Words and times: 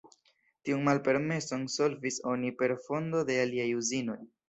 Tiun 0.69 0.81
malpermeson 0.87 1.69
solvis 1.75 2.19
oni 2.35 2.53
per 2.65 2.77
fondo 2.89 3.25
de 3.33 3.41
aliaj 3.47 3.73
uzinoj. 3.85 4.23